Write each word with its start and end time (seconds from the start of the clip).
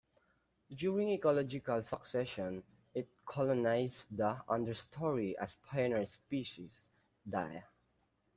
During 0.75 1.09
ecological 1.09 1.83
succession, 1.83 2.63
it 2.95 3.07
colonizes 3.23 4.07
the 4.09 4.35
understory 4.49 5.35
as 5.39 5.57
pioneer 5.63 6.07
species 6.07 6.71
die. 7.29 7.63